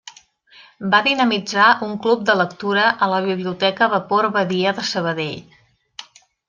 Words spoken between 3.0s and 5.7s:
a la Biblioteca Vapor Badia de Sabadell.